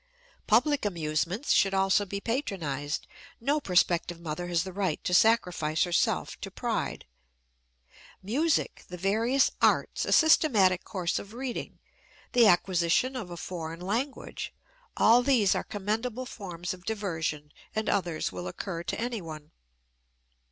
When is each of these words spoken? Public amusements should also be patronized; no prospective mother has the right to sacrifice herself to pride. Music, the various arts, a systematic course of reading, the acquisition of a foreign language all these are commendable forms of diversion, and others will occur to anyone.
Public 0.47 0.83
amusements 0.83 1.51
should 1.51 1.75
also 1.75 2.05
be 2.05 2.19
patronized; 2.19 3.05
no 3.39 3.61
prospective 3.61 4.19
mother 4.19 4.47
has 4.47 4.63
the 4.63 4.73
right 4.73 4.97
to 5.03 5.13
sacrifice 5.13 5.83
herself 5.83 6.41
to 6.41 6.49
pride. 6.49 7.05
Music, 8.23 8.83
the 8.87 8.97
various 8.97 9.51
arts, 9.61 10.03
a 10.03 10.11
systematic 10.11 10.83
course 10.85 11.19
of 11.19 11.35
reading, 11.35 11.77
the 12.33 12.47
acquisition 12.47 13.15
of 13.15 13.29
a 13.29 13.37
foreign 13.37 13.79
language 13.79 14.51
all 14.97 15.21
these 15.21 15.53
are 15.53 15.63
commendable 15.63 16.25
forms 16.25 16.73
of 16.73 16.83
diversion, 16.83 17.51
and 17.75 17.87
others 17.87 18.31
will 18.31 18.47
occur 18.47 18.81
to 18.81 18.99
anyone. 18.99 19.51